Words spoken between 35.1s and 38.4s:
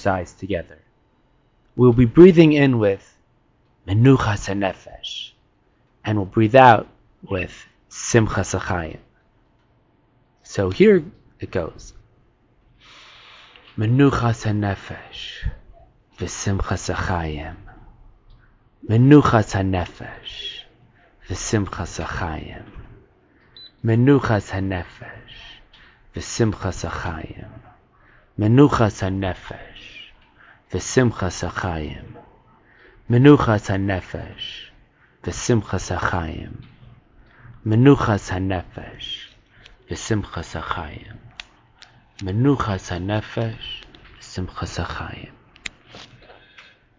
V'Simchas HaChayim. Menuchas